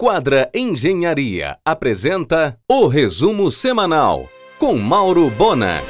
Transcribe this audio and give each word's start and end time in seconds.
Quadra 0.00 0.48
Engenharia 0.54 1.58
apresenta 1.64 2.56
o 2.70 2.86
resumo 2.86 3.50
semanal 3.50 4.28
com 4.56 4.78
Mauro 4.78 5.28
Bona. 5.28 5.82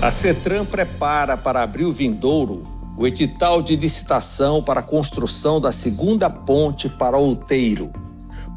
A 0.00 0.10
CETRAN 0.10 0.64
prepara 0.64 1.36
para 1.36 1.62
abril 1.62 1.92
vindouro 1.92 2.66
o 2.96 3.06
edital 3.06 3.60
de 3.60 3.76
licitação 3.76 4.62
para 4.62 4.80
a 4.80 4.82
construção 4.82 5.60
da 5.60 5.70
segunda 5.72 6.30
ponte 6.30 6.88
para 6.88 7.18
Outeiro, 7.18 7.90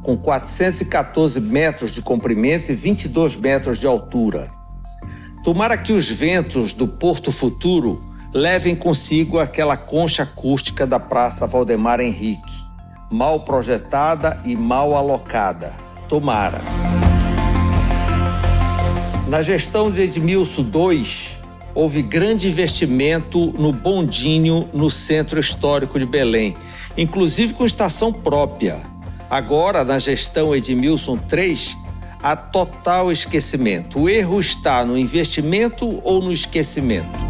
com 0.02 0.16
414 0.16 1.42
metros 1.42 1.92
de 1.92 2.02
comprimento 2.02 2.72
e 2.72 2.76
22 2.76 3.36
metros 3.36 3.78
de 3.78 3.88
altura. 3.88 4.50
Tomara 5.44 5.78
que 5.78 5.92
os 5.92 6.10
ventos 6.10 6.74
do 6.74 6.88
Porto 6.88 7.30
Futuro 7.30 8.02
levem 8.34 8.74
consigo 8.74 9.38
aquela 9.38 9.76
concha 9.76 10.24
acústica 10.24 10.88
da 10.88 10.98
Praça 10.98 11.46
Valdemar 11.46 12.00
Henrique, 12.00 12.59
mal 13.10 13.40
projetada 13.40 14.40
e 14.44 14.56
mal 14.56 14.96
alocada. 14.96 15.76
Tomara. 16.08 16.62
Na 19.28 19.42
gestão 19.42 19.92
de 19.92 20.02
Edmilson 20.02 20.64
II, 20.64 21.04
houve 21.74 22.02
grande 22.02 22.50
investimento 22.50 23.54
no 23.58 23.72
bondinho 23.72 24.68
no 24.74 24.90
centro 24.90 25.40
histórico 25.40 26.00
de 26.00 26.06
Belém, 26.06 26.58
inclusive 26.98 27.54
com 27.54 27.66
estação 27.66 28.12
própria. 28.12 28.78
Agora, 29.30 29.84
na 29.84 30.00
gestão 30.00 30.56
Edmilson 30.56 31.20
III, 31.32 31.78
há 32.24 32.36
total 32.36 33.12
esquecimento. 33.12 34.00
O 34.00 34.10
erro 34.10 34.40
está 34.40 34.84
no 34.84 34.98
investimento 34.98 36.02
ou 36.04 36.22
no 36.22 36.32
esquecimento? 36.32 37.29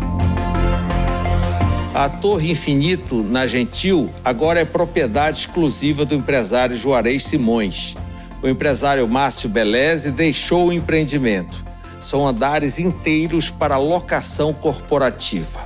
A 1.94 2.08
Torre 2.08 2.52
Infinito, 2.52 3.24
na 3.24 3.48
Gentil, 3.48 4.14
agora 4.24 4.60
é 4.60 4.66
propriedade 4.66 5.40
exclusiva 5.40 6.06
do 6.06 6.14
empresário 6.14 6.78
Juarez 6.78 7.24
Simões. 7.24 7.98
O 8.44 8.48
empresário 8.48 9.08
Márcio 9.08 9.50
Beleze 9.50 10.12
deixou 10.12 10.68
o 10.68 10.74
empreendimento. 10.74 11.66
São 12.00 12.28
andares 12.28 12.78
inteiros 12.80 13.50
para 13.50 13.78
locação 13.78 14.54
corporativa. 14.54 15.60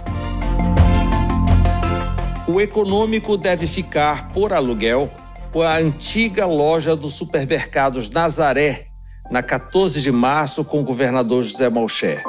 O 2.48 2.62
econômico 2.62 3.36
deve 3.36 3.68
ficar 3.68 4.30
por 4.30 4.54
aluguel 4.54 5.12
com 5.52 5.62
a 5.62 5.78
antiga 5.78 6.46
loja 6.46 6.96
dos 6.96 7.14
supermercados 7.14 8.10
Nazaré, 8.10 8.88
na 9.30 9.44
14 9.44 10.02
de 10.02 10.12
março, 10.12 10.64
com 10.64 10.80
o 10.80 10.84
governador 10.84 11.44
José 11.44 11.70
Malcher 11.70 12.24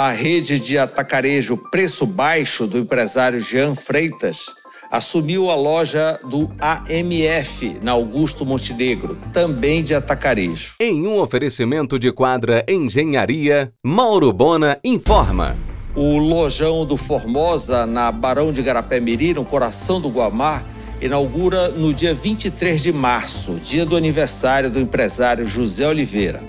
a 0.00 0.12
rede 0.12 0.58
de 0.58 0.78
atacarejo 0.78 1.58
Preço 1.70 2.06
Baixo 2.06 2.66
do 2.66 2.78
empresário 2.78 3.38
Jean 3.38 3.74
Freitas 3.74 4.46
assumiu 4.90 5.50
a 5.50 5.54
loja 5.54 6.18
do 6.24 6.50
AMF 6.58 7.78
na 7.82 7.92
Augusto 7.92 8.46
Montenegro, 8.46 9.18
também 9.30 9.84
de 9.84 9.94
atacarejo. 9.94 10.76
Em 10.80 11.06
um 11.06 11.20
oferecimento 11.20 11.98
de 11.98 12.10
quadra 12.10 12.64
Engenharia, 12.66 13.70
Mauro 13.84 14.32
Bona 14.32 14.78
informa. 14.82 15.54
O 15.94 16.16
lojão 16.16 16.86
do 16.86 16.96
Formosa, 16.96 17.84
na 17.84 18.10
Barão 18.10 18.52
de 18.52 18.62
Garapé-Miri, 18.62 19.34
no 19.34 19.44
coração 19.44 20.00
do 20.00 20.08
Guamar, 20.08 20.64
inaugura 21.00 21.68
no 21.68 21.92
dia 21.92 22.14
23 22.14 22.82
de 22.82 22.92
março, 22.92 23.60
dia 23.62 23.84
do 23.84 23.96
aniversário 23.96 24.70
do 24.70 24.80
empresário 24.80 25.44
José 25.44 25.86
Oliveira 25.86 26.42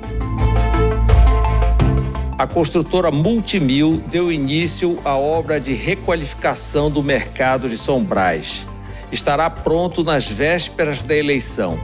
a 2.42 2.47
construtora 2.47 3.11
Multimil 3.11 4.02
deu 4.08 4.31
início 4.31 4.97
à 5.06 5.16
obra 5.16 5.59
de 5.59 5.73
requalificação 5.73 6.89
do 6.89 7.03
mercado 7.03 7.70
de 7.70 7.78
São 7.78 8.03
Brás. 8.03 8.67
Estará 9.11 9.48
pronto 9.48 10.03
nas 10.03 10.28
vésperas 10.28 11.03
da 11.03 11.16
eleição. 11.16 11.80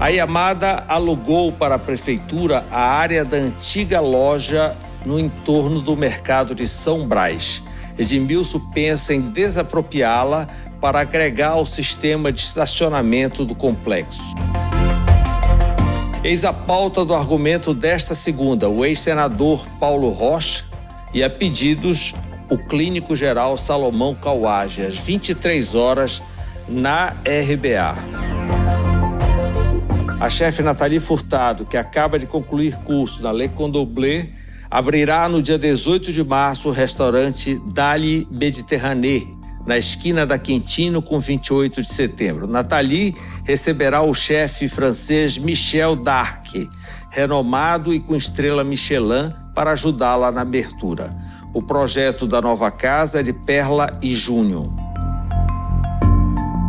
A 0.00 0.08
Yamada 0.08 0.82
alugou 0.88 1.52
para 1.52 1.74
a 1.74 1.78
prefeitura 1.78 2.64
a 2.70 2.80
área 2.80 3.22
da 3.22 3.36
antiga 3.36 4.00
loja 4.00 4.74
no 5.04 5.20
entorno 5.20 5.82
do 5.82 5.94
mercado 5.94 6.54
de 6.54 6.66
São 6.66 7.06
Brás. 7.06 7.62
Edmilson 7.98 8.60
pensa 8.72 9.12
em 9.12 9.20
desapropriá-la 9.20 10.48
para 10.80 11.00
agregar 11.00 11.50
ao 11.50 11.66
sistema 11.66 12.32
de 12.32 12.40
estacionamento 12.40 13.44
do 13.44 13.54
complexo. 13.54 14.34
Eis 16.26 16.44
a 16.44 16.52
pauta 16.52 17.04
do 17.04 17.14
argumento 17.14 17.72
desta 17.72 18.12
segunda, 18.12 18.68
o 18.68 18.84
ex-senador 18.84 19.64
Paulo 19.78 20.08
Rocha 20.08 20.64
e 21.14 21.22
a 21.22 21.30
pedidos 21.30 22.16
o 22.50 22.58
clínico 22.58 23.14
geral 23.14 23.56
Salomão 23.56 24.12
Cauage, 24.12 24.82
às 24.82 24.98
23 24.98 25.76
horas, 25.76 26.20
na 26.66 27.10
RBA. 27.10 27.96
A 30.18 30.28
chefe 30.28 30.64
Nathalie 30.64 30.98
Furtado, 30.98 31.64
que 31.64 31.76
acaba 31.76 32.18
de 32.18 32.26
concluir 32.26 32.76
curso 32.78 33.22
na 33.22 33.30
Le 33.30 33.48
Condoblé, 33.48 34.30
abrirá 34.68 35.28
no 35.28 35.40
dia 35.40 35.56
18 35.56 36.12
de 36.12 36.24
março 36.24 36.70
o 36.70 36.72
restaurante 36.72 37.56
Dali 37.72 38.26
Mediterranee, 38.32 39.32
na 39.66 39.76
esquina 39.76 40.24
da 40.24 40.38
Quintino 40.38 41.02
com 41.02 41.18
28 41.18 41.82
de 41.82 41.88
setembro. 41.88 42.46
Nathalie 42.46 43.14
receberá 43.44 44.00
o 44.00 44.14
chefe 44.14 44.68
francês 44.68 45.36
Michel 45.36 45.96
Darc, 45.96 46.70
renomado 47.10 47.92
e 47.92 47.98
com 47.98 48.14
estrela 48.14 48.62
Michelin, 48.62 49.32
para 49.54 49.72
ajudá-la 49.72 50.30
na 50.30 50.42
abertura. 50.42 51.12
O 51.52 51.60
projeto 51.60 52.26
da 52.26 52.40
nova 52.40 52.70
casa 52.70 53.20
é 53.20 53.22
de 53.22 53.32
Perla 53.32 53.98
e 54.00 54.14
Júnior. 54.14 54.72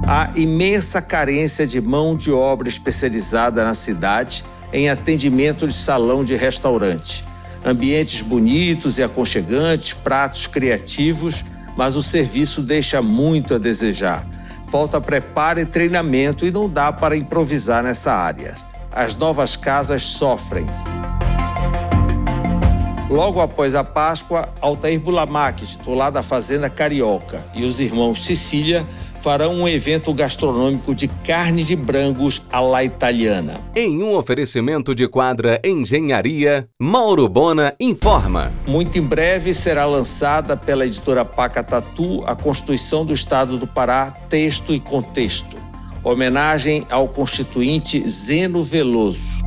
Há 0.07 0.31
imensa 0.35 1.01
carência 1.01 1.67
de 1.67 1.81
mão 1.81 2.15
de 2.15 2.31
obra 2.31 2.69
especializada 2.69 3.63
na 3.63 3.75
cidade 3.75 4.43
em 4.71 4.89
atendimento 4.89 5.67
de 5.67 5.73
salão 5.73 6.23
de 6.23 6.35
restaurante. 6.35 7.25
Ambientes 7.65 8.21
bonitos 8.21 8.97
e 8.97 9.03
aconchegantes, 9.03 9.93
pratos 9.93 10.47
criativos 10.47 11.43
mas 11.77 11.95
o 11.95 12.01
serviço 12.01 12.61
deixa 12.61 13.01
muito 13.01 13.53
a 13.53 13.57
desejar. 13.59 14.27
Falta 14.69 14.99
preparo 14.99 15.59
e 15.59 15.65
treinamento 15.65 16.45
e 16.45 16.51
não 16.51 16.67
dá 16.67 16.91
para 16.91 17.15
improvisar 17.15 17.83
nessa 17.83 18.11
área. 18.11 18.55
As 18.91 19.15
novas 19.15 19.55
casas 19.55 20.01
sofrem. 20.03 20.65
Logo 23.09 23.39
após 23.39 23.73
a 23.73 23.85
Páscoa, 23.85 24.49
Altair 24.59 24.99
Bulamac, 24.99 25.65
titular 25.65 26.11
da 26.11 26.21
Fazenda 26.21 26.69
Carioca, 26.69 27.45
e 27.53 27.63
os 27.63 27.79
irmãos 27.79 28.25
Cecília 28.25 28.85
farão 29.21 29.53
um 29.53 29.67
evento 29.67 30.13
gastronômico 30.13 30.93
de 30.93 31.07
carne 31.07 31.63
de 31.63 31.75
brangos 31.75 32.41
à 32.51 32.59
la 32.59 32.83
italiana. 32.83 33.59
Em 33.75 34.01
um 34.01 34.15
oferecimento 34.15 34.93
de 34.95 35.07
quadra 35.07 35.59
Engenharia, 35.63 36.67
Mauro 36.79 37.27
Bona 37.27 37.75
informa. 37.79 38.51
Muito 38.67 38.97
em 38.97 39.01
breve 39.01 39.53
será 39.53 39.85
lançada 39.85 40.55
pela 40.55 40.85
editora 40.85 41.23
Paca 41.23 41.63
Tatu 41.63 42.23
a 42.25 42.35
Constituição 42.35 43.05
do 43.05 43.13
Estado 43.13 43.57
do 43.57 43.67
Pará, 43.67 44.11
texto 44.11 44.73
e 44.73 44.79
contexto. 44.79 45.57
Homenagem 46.03 46.85
ao 46.89 47.07
constituinte 47.07 48.07
Zeno 48.07 48.63
Veloso. 48.63 49.37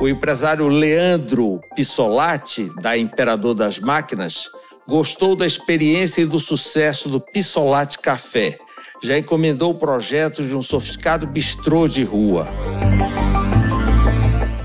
O 0.00 0.08
empresário 0.08 0.66
Leandro 0.68 1.60
Pissolati, 1.76 2.70
da 2.80 2.98
Imperador 2.98 3.54
das 3.54 3.78
Máquinas, 3.78 4.50
gostou 4.86 5.36
da 5.36 5.46
experiência 5.46 6.22
e 6.22 6.26
do 6.26 6.38
sucesso 6.38 7.08
do 7.08 7.20
Pissolati 7.20 7.98
Café. 7.98 8.58
Já 9.02 9.18
encomendou 9.18 9.70
o 9.70 9.78
projeto 9.78 10.42
de 10.42 10.54
um 10.54 10.62
sofisticado 10.62 11.26
bistrô 11.26 11.88
de 11.88 12.02
rua. 12.02 12.48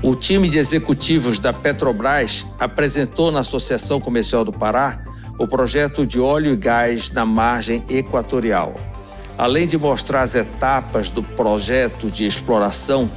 O 0.02 0.14
time 0.14 0.48
de 0.48 0.58
executivos 0.58 1.38
da 1.38 1.52
Petrobras 1.52 2.46
apresentou 2.58 3.30
na 3.30 3.40
Associação 3.40 4.00
Comercial 4.00 4.44
do 4.44 4.52
Pará 4.52 5.04
o 5.38 5.46
projeto 5.46 6.06
de 6.06 6.18
óleo 6.18 6.52
e 6.52 6.56
gás 6.56 7.10
na 7.12 7.24
margem 7.24 7.84
equatorial. 7.88 8.80
Além 9.36 9.66
de 9.66 9.78
mostrar 9.78 10.22
as 10.22 10.34
etapas 10.34 11.10
do 11.10 11.22
projeto 11.22 12.10
de 12.10 12.26
exploração, 12.26 13.08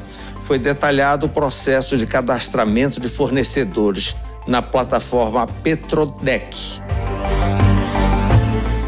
foi 0.41 0.59
detalhado 0.59 1.25
o 1.25 1.29
processo 1.29 1.97
de 1.97 2.05
cadastramento 2.05 2.99
de 2.99 3.09
fornecedores 3.09 4.15
na 4.47 4.61
plataforma 4.61 5.47
Petrodec. 5.47 6.80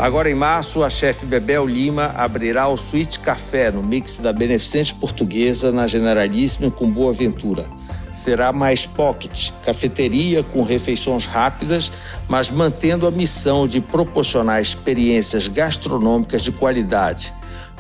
Agora 0.03 0.29
em 0.29 0.35
março, 0.35 0.83
a 0.83 0.89
chefe 0.89 1.25
Bebel 1.25 1.65
Lima 1.65 2.07
abrirá 2.17 2.67
o 2.67 2.75
Suíte 2.75 3.21
Café 3.21 3.71
no 3.71 3.81
mix 3.81 4.17
da 4.17 4.33
Beneficente 4.33 4.94
Portuguesa 4.94 5.71
na 5.71 5.88
Generalíssima 5.88 6.69
com 6.69 6.91
Boa 6.91 7.13
Ventura. 7.13 7.67
Será 8.11 8.51
mais 8.51 8.85
pocket, 8.85 9.51
cafeteria 9.63 10.44
com 10.44 10.61
refeições 10.61 11.25
rápidas, 11.25 11.89
mas 12.27 12.51
mantendo 12.51 13.07
a 13.07 13.11
missão 13.11 13.65
de 13.65 13.79
proporcionar 13.79 14.61
experiências 14.61 15.47
gastronômicas 15.47 16.41
de 16.41 16.51
qualidade, 16.51 17.33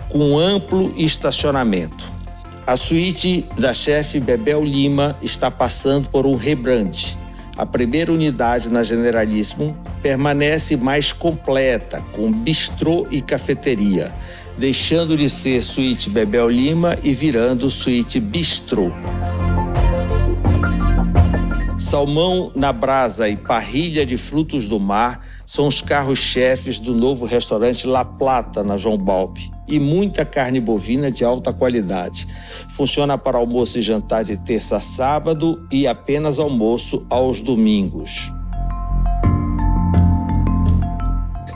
com 0.07 0.39
amplo 0.39 0.93
estacionamento. 0.95 2.09
A 2.65 2.77
suíte 2.77 3.45
da 3.59 3.73
chefe 3.73 4.21
Bebel 4.21 4.63
Lima 4.63 5.17
está 5.21 5.51
passando 5.51 6.07
por 6.07 6.25
um 6.25 6.37
rebrand. 6.37 7.17
A 7.57 7.65
primeira 7.65 8.13
unidade 8.13 8.69
na 8.69 8.81
Generalíssimo 8.81 9.77
permanece 10.03 10.75
mais 10.75 11.13
completa, 11.13 12.03
com 12.11 12.29
bistrô 12.29 13.07
e 13.09 13.21
cafeteria, 13.21 14.13
deixando 14.57 15.15
de 15.15 15.29
ser 15.29 15.63
suíte 15.63 16.09
Bebel 16.09 16.49
Lima 16.49 16.99
e 17.01 17.13
virando 17.13 17.71
suíte 17.71 18.19
bistrô. 18.19 18.91
Salmão 21.79 22.51
na 22.55 22.73
brasa 22.73 23.29
e 23.29 23.37
parrilha 23.37 24.05
de 24.05 24.17
frutos 24.17 24.67
do 24.67 24.79
mar 24.79 25.25
são 25.45 25.67
os 25.67 25.81
carros-chefes 25.81 26.79
do 26.79 26.93
novo 26.93 27.25
restaurante 27.25 27.87
La 27.87 28.03
Plata, 28.03 28.63
na 28.63 28.77
João 28.77 28.97
Balbi. 28.97 29.51
E 29.67 29.79
muita 29.79 30.25
carne 30.25 30.59
bovina 30.59 31.11
de 31.11 31.23
alta 31.23 31.53
qualidade. 31.53 32.27
Funciona 32.69 33.17
para 33.17 33.37
almoço 33.37 33.79
e 33.79 33.81
jantar 33.81 34.23
de 34.23 34.35
terça 34.37 34.77
a 34.77 34.81
sábado 34.81 35.65
e 35.71 35.87
apenas 35.87 36.39
almoço 36.39 37.05
aos 37.09 37.41
domingos. 37.41 38.32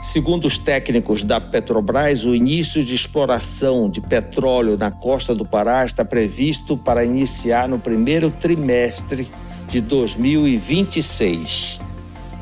Segundo 0.08 0.46
os 0.46 0.56
técnicos 0.56 1.22
da 1.22 1.38
Petrobras, 1.38 2.24
o 2.24 2.34
início 2.34 2.82
de 2.82 2.94
exploração 2.94 3.90
de 3.90 4.00
petróleo 4.00 4.74
na 4.74 4.90
costa 4.90 5.34
do 5.34 5.44
Pará 5.44 5.84
está 5.84 6.02
previsto 6.02 6.78
para 6.78 7.04
iniciar 7.04 7.68
no 7.68 7.78
primeiro 7.78 8.30
trimestre 8.30 9.30
de 9.68 9.82
2026. 9.82 11.82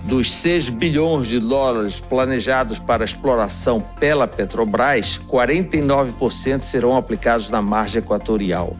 Dos 0.05 0.31
6 0.31 0.69
bilhões 0.69 1.27
de 1.27 1.41
dólares 1.41 1.99
planejados 1.99 2.79
para 2.79 3.05
exploração 3.05 3.85
pela 3.99 4.29
Petrobras, 4.29 5.21
49% 5.29 6.63
serão 6.63 6.97
aplicados 6.97 7.51
na 7.51 7.61
margem 7.61 7.99
equatorial, 7.99 8.77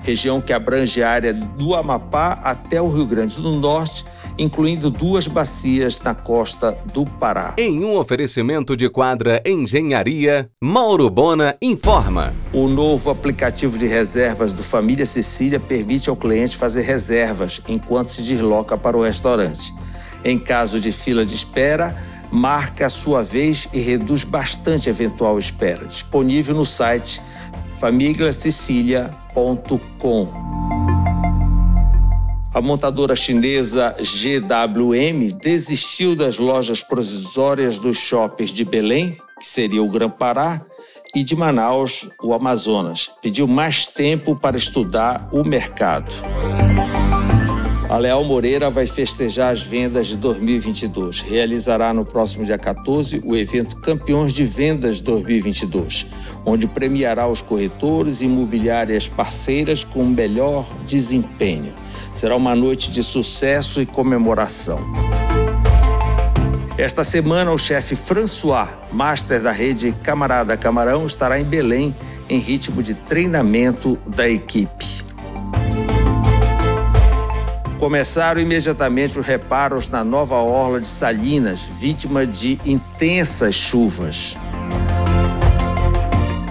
região 0.00 0.40
que 0.40 0.54
abrange 0.54 1.02
a 1.02 1.10
área 1.10 1.34
do 1.34 1.74
Amapá 1.74 2.40
até 2.42 2.80
o 2.80 2.90
Rio 2.90 3.04
Grande 3.04 3.36
do 3.36 3.52
Norte 3.56 4.02
incluindo 4.40 4.90
duas 4.90 5.28
bacias 5.28 6.00
na 6.00 6.14
costa 6.14 6.72
do 6.94 7.04
Pará. 7.04 7.54
Em 7.58 7.84
um 7.84 7.98
oferecimento 7.98 8.74
de 8.74 8.88
quadra 8.88 9.42
Engenharia, 9.44 10.48
Mauro 10.62 11.10
Bona 11.10 11.54
informa. 11.60 12.34
O 12.50 12.66
novo 12.66 13.10
aplicativo 13.10 13.76
de 13.76 13.86
reservas 13.86 14.54
do 14.54 14.62
Família 14.62 15.04
Sicília 15.04 15.60
permite 15.60 16.08
ao 16.08 16.16
cliente 16.16 16.56
fazer 16.56 16.80
reservas 16.82 17.60
enquanto 17.68 18.08
se 18.08 18.22
desloca 18.22 18.78
para 18.78 18.96
o 18.96 19.02
restaurante. 19.02 19.74
Em 20.24 20.38
caso 20.38 20.80
de 20.80 20.90
fila 20.90 21.22
de 21.24 21.34
espera, 21.34 21.94
marca 22.32 22.86
a 22.86 22.90
sua 22.90 23.22
vez 23.22 23.68
e 23.74 23.80
reduz 23.80 24.24
bastante 24.24 24.88
a 24.88 24.92
eventual 24.92 25.38
espera. 25.38 25.84
Disponível 25.84 26.54
no 26.54 26.64
site 26.64 27.20
familiasicilia.com. 27.78 30.49
A 32.52 32.60
montadora 32.60 33.14
chinesa 33.14 33.94
GWM 34.00 35.32
desistiu 35.40 36.16
das 36.16 36.36
lojas 36.36 36.82
provisórias 36.82 37.78
dos 37.78 37.96
shoppings 37.96 38.52
de 38.52 38.64
Belém, 38.64 39.16
que 39.38 39.46
seria 39.46 39.80
o 39.80 39.88
Grã-Pará, 39.88 40.60
e 41.14 41.22
de 41.22 41.36
Manaus, 41.36 42.08
o 42.20 42.34
Amazonas. 42.34 43.08
Pediu 43.22 43.46
mais 43.46 43.86
tempo 43.86 44.34
para 44.34 44.56
estudar 44.56 45.28
o 45.30 45.44
mercado. 45.44 46.12
A 47.88 47.96
Leal 47.96 48.24
Moreira 48.24 48.68
vai 48.68 48.86
festejar 48.86 49.52
as 49.52 49.62
vendas 49.62 50.08
de 50.08 50.16
2022. 50.16 51.20
Realizará 51.20 51.94
no 51.94 52.04
próximo 52.04 52.44
dia 52.44 52.58
14 52.58 53.22
o 53.24 53.36
evento 53.36 53.76
Campeões 53.76 54.32
de 54.32 54.44
Vendas 54.44 55.00
2022, 55.00 56.06
onde 56.44 56.66
premiará 56.66 57.28
os 57.28 57.42
corretores 57.42 58.22
e 58.22 58.26
imobiliárias 58.26 59.08
parceiras 59.08 59.84
com 59.84 60.02
o 60.02 60.10
melhor 60.10 60.66
desempenho. 60.86 61.72
Será 62.20 62.36
uma 62.36 62.54
noite 62.54 62.90
de 62.90 63.02
sucesso 63.02 63.80
e 63.80 63.86
comemoração. 63.86 64.78
Esta 66.76 67.02
semana, 67.02 67.50
o 67.50 67.56
chefe 67.56 67.96
François, 67.96 68.68
master 68.92 69.40
da 69.40 69.50
rede 69.50 69.92
Camarada 70.02 70.54
Camarão, 70.54 71.06
estará 71.06 71.40
em 71.40 71.44
Belém 71.44 71.96
em 72.28 72.36
ritmo 72.38 72.82
de 72.82 72.92
treinamento 72.92 73.98
da 74.06 74.28
equipe. 74.28 75.02
Começaram 77.78 78.38
imediatamente 78.38 79.18
os 79.18 79.24
reparos 79.24 79.88
na 79.88 80.04
nova 80.04 80.36
orla 80.36 80.78
de 80.78 80.88
Salinas, 80.88 81.62
vítima 81.64 82.26
de 82.26 82.60
intensas 82.66 83.54
chuvas. 83.54 84.36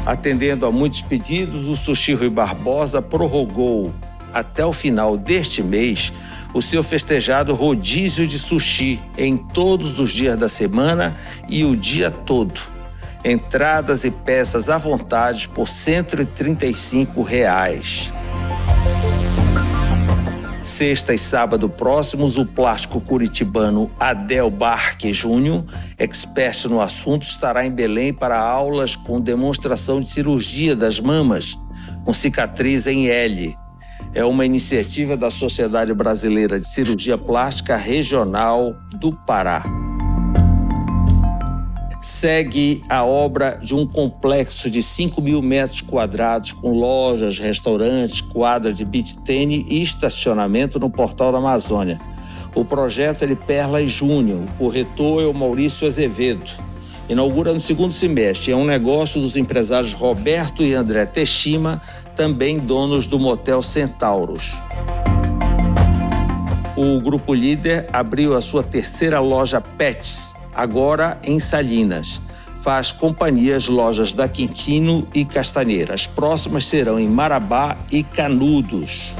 Atendendo 0.03 0.65
a 0.65 0.71
muitos 0.71 1.03
pedidos, 1.03 1.67
o 1.67 1.75
Sushi 1.75 2.15
Rui 2.15 2.31
Barbosa 2.31 3.03
prorrogou 3.03 3.93
até 4.33 4.65
o 4.65 4.73
final 4.73 5.17
deste 5.17 5.61
mês 5.63 6.11
o 6.53 6.61
seu 6.61 6.83
festejado 6.83 7.53
rodízio 7.53 8.25
de 8.25 8.39
sushi 8.39 8.99
em 9.17 9.37
todos 9.37 9.99
os 9.99 10.11
dias 10.11 10.37
da 10.37 10.49
semana 10.49 11.15
e 11.47 11.63
o 11.63 11.75
dia 11.75 12.09
todo. 12.09 12.59
Entradas 13.23 14.05
e 14.05 14.11
peças 14.11 14.69
à 14.69 14.77
vontade 14.77 15.47
por 15.49 15.67
135 15.67 17.21
reais. 17.21 18.11
Sexta 20.61 21.13
e 21.13 21.17
sábado 21.17 21.69
próximos, 21.69 22.37
o 22.37 22.45
plástico 22.45 22.99
curitibano 22.99 23.89
Adel 23.99 24.49
Barque 24.49 25.13
Júnior, 25.13 25.63
expert 25.97 26.65
no 26.65 26.81
assunto, 26.81 27.23
estará 27.23 27.65
em 27.65 27.71
Belém 27.71 28.13
para 28.13 28.37
aulas 28.37 28.95
com 28.95 29.21
demonstração 29.21 29.99
de 29.99 30.09
cirurgia 30.09 30.75
das 30.75 30.99
mamas, 30.99 31.57
com 32.03 32.13
cicatriz 32.13 32.87
em 32.87 33.07
L, 33.07 33.57
é 34.13 34.25
uma 34.25 34.45
iniciativa 34.45 35.15
da 35.15 35.29
Sociedade 35.29 35.93
Brasileira 35.93 36.59
de 36.59 36.67
Cirurgia 36.67 37.17
Plástica 37.17 37.75
Regional 37.75 38.75
do 38.99 39.11
Pará. 39.11 39.63
Segue 42.01 42.81
a 42.89 43.03
obra 43.03 43.59
de 43.61 43.75
um 43.75 43.85
complexo 43.85 44.69
de 44.69 44.81
5 44.81 45.21
mil 45.21 45.41
metros 45.41 45.81
quadrados 45.81 46.53
com 46.53 46.71
lojas, 46.71 47.37
restaurantes, 47.37 48.21
quadra 48.21 48.73
de 48.73 48.85
beach 48.85 49.17
tênis 49.19 49.65
e 49.67 49.81
estacionamento 49.81 50.79
no 50.79 50.89
Portal 50.89 51.31
da 51.31 51.37
Amazônia. 51.37 51.99
O 52.55 52.65
projeto 52.65 53.23
é 53.23 53.27
de 53.27 53.35
Perla 53.35 53.81
e 53.81 53.87
Júnior, 53.87 54.41
o 54.43 54.57
corretor 54.57 55.21
é 55.21 55.25
o 55.27 55.33
Maurício 55.33 55.85
Azevedo. 55.85 56.68
Inaugura 57.09 57.51
no 57.51 57.59
segundo 57.59 57.91
semestre. 57.91 58.51
É 58.51 58.55
um 58.55 58.65
negócio 58.65 59.19
dos 59.19 59.35
empresários 59.35 59.93
Roberto 59.93 60.63
e 60.63 60.75
André 60.75 61.07
Teixima, 61.07 61.81
também 62.15 62.59
donos 62.59 63.07
do 63.07 63.17
Motel 63.17 63.63
Centauros. 63.63 64.53
O 66.77 67.01
grupo 67.01 67.33
líder 67.33 67.89
abriu 67.91 68.35
a 68.35 68.41
sua 68.41 68.61
terceira 68.61 69.19
loja 69.19 69.59
Pets, 69.59 70.35
agora 70.53 71.19
em 71.23 71.39
Salinas. 71.39 72.21
Faz 72.61 72.91
companhias 72.91 73.67
lojas 73.67 74.13
da 74.13 74.27
Quintino 74.27 75.05
e 75.13 75.25
Castanheira. 75.25 75.95
As 75.95 76.05
próximas 76.05 76.65
serão 76.65 76.99
em 76.99 77.07
Marabá 77.07 77.77
e 77.91 78.03
Canudos. 78.03 79.13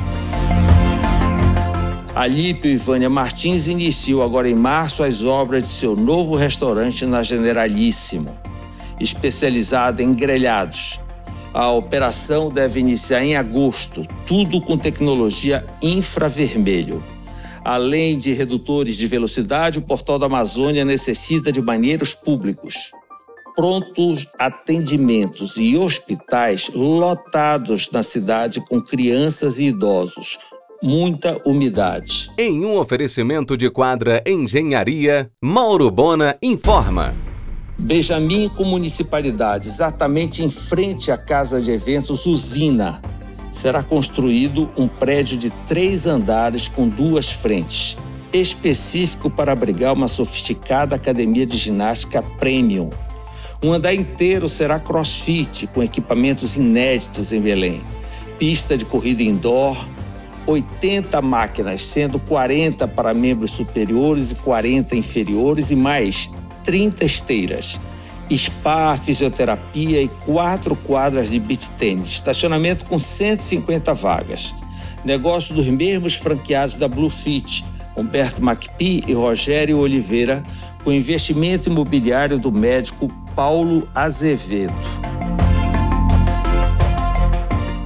Alípio 2.16 2.72
e 2.72 2.76
Vânia 2.76 3.10
Martins 3.10 3.68
iniciou 3.68 4.24
agora 4.24 4.50
em 4.50 4.56
março 4.56 5.04
as 5.04 5.24
obras 5.24 5.64
de 5.64 5.70
seu 5.70 5.96
novo 5.96 6.36
restaurante 6.36 7.06
na 7.06 7.22
Generalíssimo, 7.22 8.38
especializado 9.00 10.02
em 10.02 10.14
grelhados. 10.14 11.00
A 11.54 11.70
operação 11.72 12.50
deve 12.50 12.80
iniciar 12.80 13.24
em 13.24 13.36
agosto, 13.36 14.06
tudo 14.26 14.60
com 14.60 14.78
tecnologia 14.78 15.66
infravermelho. 15.82 17.04
Além 17.64 18.18
de 18.18 18.34
redutores 18.34 18.98
de 18.98 19.06
velocidade, 19.06 19.78
o 19.78 19.82
Portal 19.82 20.18
da 20.18 20.26
Amazônia 20.26 20.84
necessita 20.84 21.52
de 21.52 21.62
banheiros 21.62 22.16
públicos, 22.16 22.92
prontos 23.56 24.28
atendimentos 24.40 25.58
e 25.58 25.78
hospitais 25.78 26.72
lotados 26.74 27.90
na 27.92 28.02
cidade 28.02 28.62
com 28.62 28.82
crianças 28.82 29.60
e 29.60 29.66
idosos. 29.66 30.40
Muita 30.82 31.42
umidade. 31.46 32.32
Em 32.38 32.64
um 32.64 32.78
oferecimento 32.78 33.58
de 33.58 33.70
quadra 33.70 34.24
Engenharia, 34.26 35.30
Mauro 35.44 35.92
Bona 35.92 36.38
informa. 36.42 37.14
Benjamin 37.78 38.48
com 38.48 38.64
municipalidade, 38.64 39.68
exatamente 39.68 40.42
em 40.42 40.50
frente 40.50 41.12
à 41.12 41.18
casa 41.18 41.62
de 41.62 41.70
eventos 41.70 42.26
Usina, 42.26 43.02
será 43.52 43.84
construído 43.84 44.70
um 44.78 44.88
prédio 44.88 45.38
de 45.38 45.50
três 45.68 46.08
andares 46.08 46.70
com 46.70 46.88
duas 46.88 47.30
frentes, 47.30 47.98
específico 48.32 49.30
para 49.30 49.52
abrigar 49.52 49.94
uma 49.94 50.08
sofisticada 50.08 50.96
academia 50.96 51.46
de 51.46 51.58
ginástica 51.58 52.22
premium. 52.22 52.90
Um 53.62 53.74
andar 53.74 53.94
inteiro 53.94 54.48
será 54.48 54.80
crossfit, 54.80 55.68
com 55.68 55.84
equipamentos 55.84 56.56
inéditos 56.56 57.34
em 57.34 57.42
Belém. 57.42 57.82
Pista 58.38 58.78
de 58.78 58.86
corrida 58.86 59.22
indoor, 59.22 59.76
80 60.50 61.22
máquinas, 61.22 61.84
sendo 61.84 62.20
40 62.20 62.88
para 62.88 63.14
membros 63.14 63.52
superiores 63.52 64.32
e 64.32 64.36
40 64.36 64.96
inferiores, 64.96 65.70
e 65.70 65.76
mais 65.76 66.32
30 66.64 67.06
esteiras, 67.06 67.80
spa, 68.32 68.98
fisioterapia 68.98 70.02
e 70.02 70.08
quatro 70.08 70.76
quadras 70.76 71.32
de 71.32 71.40
beach 71.40 71.70
tennis, 71.72 72.10
estacionamento 72.10 72.86
com 72.86 72.98
150 72.98 73.94
vagas. 73.94 74.56
Negócio 75.06 75.56
dos 75.56 75.68
mesmos 75.68 76.16
franqueados 76.16 76.78
da 76.78 76.88
Bluefit, 76.88 77.66
Humberto 77.96 78.44
Macpi 78.44 79.04
e 79.08 79.14
Rogério 79.14 79.78
Oliveira, 79.78 80.44
com 80.84 80.92
investimento 80.92 81.70
imobiliário 81.70 82.38
do 82.40 82.52
médico 82.52 83.08
Paulo 83.36 83.88
Azevedo. 83.94 85.09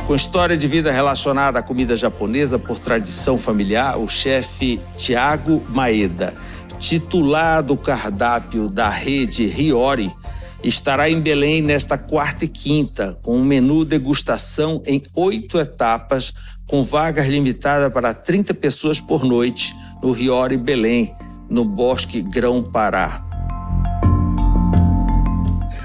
Com 0.06 0.14
história 0.14 0.58
de 0.58 0.68
vida 0.68 0.92
relacionada 0.92 1.60
à 1.60 1.64
comida 1.64 1.96
japonesa 1.96 2.60
por 2.60 2.78
tradição 2.78 3.38
familiar, 3.38 3.98
o 3.98 4.10
chefe 4.10 4.82
Tiago 4.98 5.64
Maeda, 5.70 6.34
titular 6.78 7.64
do 7.64 7.78
cardápio 7.78 8.68
da 8.68 8.90
rede 8.90 9.46
Riori, 9.46 10.14
estará 10.62 11.10
em 11.10 11.22
Belém 11.22 11.62
nesta 11.62 11.98
quarta 11.98 12.44
e 12.44 12.50
quinta, 12.50 13.18
com 13.22 13.38
um 13.38 13.46
menu 13.46 13.86
degustação 13.86 14.84
em 14.86 15.02
oito 15.16 15.58
etapas, 15.58 16.34
com 16.68 16.84
vagas 16.84 17.28
limitadas 17.28 17.92
para 17.92 18.14
30 18.14 18.54
pessoas 18.56 19.00
por 19.00 19.24
noite, 19.24 19.74
no 20.02 20.12
Riori 20.12 20.58
Belém, 20.58 21.16
no 21.50 21.64
Bosque 21.64 22.22
Grão 22.22 22.62
Pará. 22.62 23.33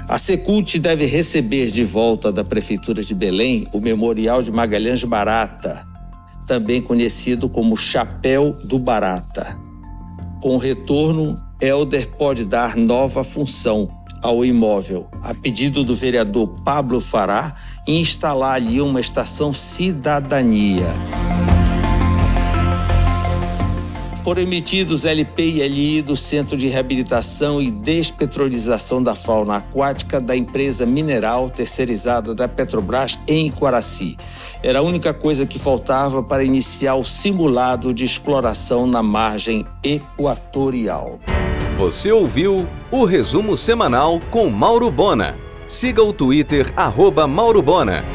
A 0.09 0.17
Secult 0.17 0.79
deve 0.79 1.05
receber 1.05 1.67
de 1.67 1.83
volta 1.83 2.31
da 2.31 2.43
Prefeitura 2.43 3.03
de 3.03 3.13
Belém 3.13 3.67
o 3.71 3.79
Memorial 3.79 4.41
de 4.41 4.51
Magalhães 4.51 5.03
Barata, 5.03 5.85
também 6.47 6.81
conhecido 6.81 7.47
como 7.47 7.77
Chapéu 7.77 8.57
do 8.63 8.79
Barata. 8.79 9.55
Com 10.41 10.55
o 10.55 10.57
retorno, 10.57 11.39
Helder 11.61 12.09
pode 12.17 12.43
dar 12.43 12.75
nova 12.75 13.23
função 13.23 13.87
ao 14.19 14.43
imóvel, 14.43 15.07
a 15.21 15.35
pedido 15.35 15.83
do 15.83 15.95
vereador 15.95 16.47
Pablo 16.65 16.99
Fará, 16.99 17.55
e 17.87 17.99
instalar 17.99 18.55
ali 18.55 18.81
uma 18.81 18.99
estação 18.99 19.53
cidadania. 19.53 21.18
Foram 24.29 24.43
emitidos 24.43 25.05
LP 25.05 25.41
e 25.43 25.67
LI 25.67 26.03
do 26.03 26.15
Centro 26.15 26.55
de 26.55 26.67
Reabilitação 26.67 27.59
e 27.59 27.71
Despetrolização 27.71 29.01
da 29.01 29.15
Fauna 29.15 29.55
Aquática 29.55 30.21
da 30.21 30.37
empresa 30.37 30.85
mineral 30.85 31.49
terceirizada 31.49 32.35
da 32.35 32.47
Petrobras 32.47 33.17
em 33.27 33.49
Quaraci. 33.49 34.17
Era 34.61 34.77
a 34.77 34.81
única 34.83 35.15
coisa 35.15 35.47
que 35.47 35.57
faltava 35.57 36.21
para 36.21 36.43
iniciar 36.43 36.93
o 36.93 37.03
simulado 37.03 37.91
de 37.91 38.05
exploração 38.05 38.85
na 38.85 39.01
margem 39.01 39.65
equatorial. 39.83 41.19
Você 41.75 42.11
ouviu 42.11 42.67
o 42.91 43.05
resumo 43.05 43.57
semanal 43.57 44.19
com 44.29 44.47
Mauro 44.47 44.91
Bona. 44.91 45.35
Siga 45.65 46.03
o 46.03 46.13
Twitter, 46.13 46.71
arroba 46.77 47.25
Mauro 47.25 47.63
Bona. 47.63 48.05